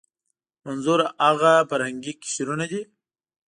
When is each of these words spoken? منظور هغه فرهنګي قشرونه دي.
منظور 0.65 0.99
هغه 1.25 1.53
فرهنګي 1.69 2.13
قشرونه 2.21 2.65
دي. 2.71 2.81